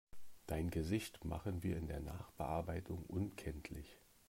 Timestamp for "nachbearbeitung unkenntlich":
1.99-3.99